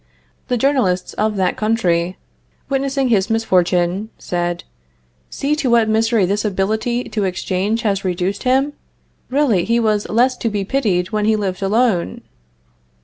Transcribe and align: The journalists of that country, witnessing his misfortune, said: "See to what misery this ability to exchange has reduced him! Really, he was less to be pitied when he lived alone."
The 0.47 0.57
journalists 0.57 1.13
of 1.13 1.35
that 1.35 1.55
country, 1.57 2.17
witnessing 2.69 3.09
his 3.09 3.29
misfortune, 3.29 4.09
said: 4.17 4.63
"See 5.29 5.55
to 5.57 5.69
what 5.69 5.87
misery 5.87 6.25
this 6.25 6.43
ability 6.43 7.03
to 7.09 7.23
exchange 7.23 7.83
has 7.83 8.03
reduced 8.03 8.41
him! 8.41 8.73
Really, 9.29 9.63
he 9.63 9.79
was 9.79 10.09
less 10.09 10.35
to 10.37 10.49
be 10.49 10.65
pitied 10.65 11.11
when 11.11 11.25
he 11.25 11.35
lived 11.35 11.61
alone." 11.61 12.21